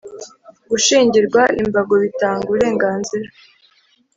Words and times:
Gushingirwa 0.69 1.41
imbago 1.61 1.93
bitanga 2.03 2.43
uburenganzira 2.45 3.27